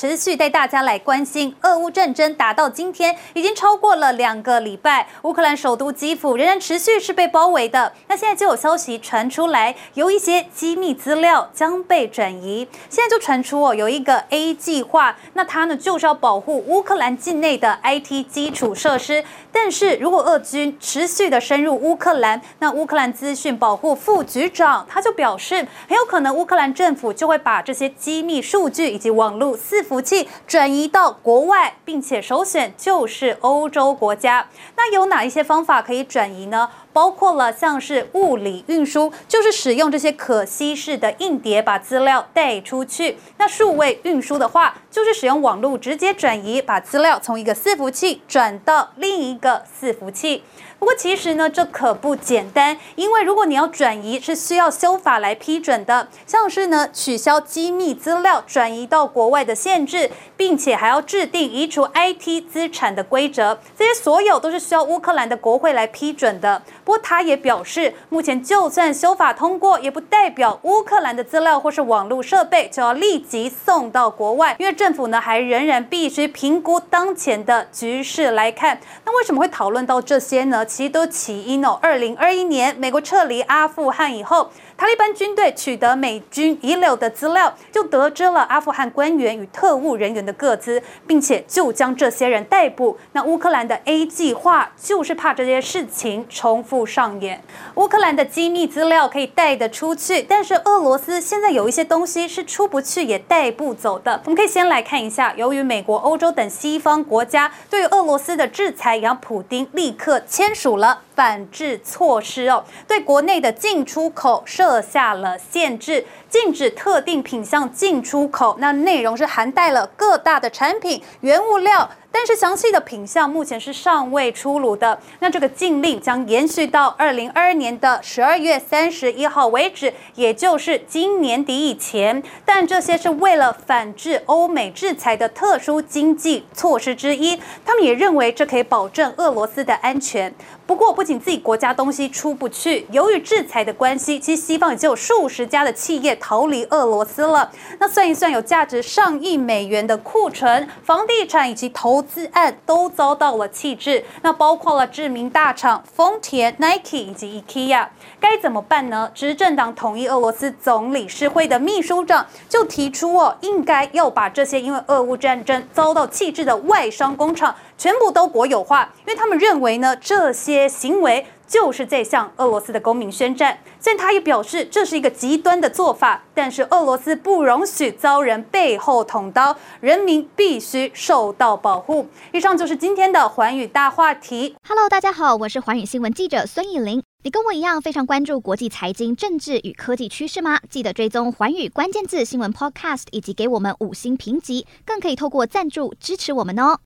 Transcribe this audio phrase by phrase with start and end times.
[0.00, 7.92] 持续带大家来关心，俄乌战争打到今天已经超过了两个礼拜，乌克兰首都基辅仍然持续是被包围的。
[8.08, 12.66] 那现在就有消息传出来，有一些机密资料将被转移。
[12.88, 19.22] 现在就传出哦，有一个 A 计划，那它呢就是要保护乌克兰境内的 IT 基础设施。
[19.52, 34.46] 但是如果俄军持续的深入乌克兰，那乌克兰资讯保护副局长他就表示，很有可能乌克兰政府就会把这些机密数据以及网络四服器转移到国外，并且首选就是欧洲国家。
[34.76, 36.70] 那有哪一些方法可以转移呢？
[36.92, 50.42] 包括了像是物理运输，就是使用这些可携式的硬碟把资料带出去；那数位运输的话，就是使用网络直接转移，把资料从一个伺服器转到另一个伺服器。
[50.78, 66.62] 不过其实呢，这可不简单，因为如果你要转移，是需要修法来批准的，像是呢取消机密资料转移到国外的限制，并且还要制定移除 IT 资产的规则，这些所有都是需要乌克兰的国会来批准的。
[66.84, 78.80] 不过他也表示，目前就算修法通过，也不代表乌克兰的资料或是网络设备就要立即送到国外，因为政府呢还仍然必须评估当前的局势来看。
[79.04, 80.64] 那为什么会讨论到这些呢？
[80.64, 92.98] 其实都起因哦，二零二一年美国撤离阿富汗以后，塔利班军队取得美军遗留的资料，就得知了阿富汗官员与特务人员的个资，并且就将这些人逮捕。
[93.12, 97.42] 那乌克兰的 A 计划就是怕这些事情重复上演。
[97.74, 104.20] 乌克兰的机密资料可以带得出去，但是俄罗斯现在有一些东西是出不去也带不走的。
[104.24, 118.56] 我们可以先来看一下，由于美国、欧洲等西方国家对俄罗斯的制裁，让普丁立刻签署了反制措施哦，对国内的进出口设下了限制，禁止特定品项进出口。
[118.60, 121.90] 那内容是涵盖了各大的产品原物料。
[122.12, 124.98] 但是详细的品项目前是尚未出炉的。
[125.20, 132.22] 那这个禁令将延续到二零二二年的十二月三十一号为止，也就是今年底以前。
[132.44, 137.40] 但这些是为了反制欧美制裁的特殊经济措施之一。
[137.64, 140.32] 他们也认为这可以保证俄罗斯的安全。
[140.66, 147.50] 不过，不仅自己国家东西出不去，由于制裁的关系，其实西方已经有数十家的企业逃离俄罗斯了。
[147.80, 151.68] 那算一算，有价值上亿美元的库存、房地产以及。
[151.80, 157.86] 投资案都遭到了弃置，那包括了知名大厂丰田、Nike 以及 IKEA，
[158.18, 159.10] 该怎么办呢？
[159.14, 171.26] 执政党统一俄罗斯总理事会的秘书长就提出哦，应该要把这些因为俄乌战争遭到弃置的外商工厂全部都国有化，因为他们认为呢，这些行为。
[171.50, 182.06] 就是在向俄罗斯的公民宣战，虽然他也表示这是一个极端的做法，但是俄罗斯不容许遭人背后捅刀，人民必须受到保护。
[182.32, 184.54] 以上就是今天的寰宇大话题。
[184.68, 187.02] Hello，大家好，我是寰宇新闻记者孙艺林。
[187.22, 190.58] 你跟我一样非常关注国际财经、政治与科技趋势吗？
[190.70, 196.78] 记得追踪寰宇关键字新闻 Podcast，以及给我们五星评级，更可以透过赞助支持我们哦。